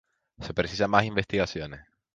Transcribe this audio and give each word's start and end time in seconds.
Se 0.41 0.55
precisan 0.55 0.89
más 0.89 1.05
investigaciones. 1.05 1.81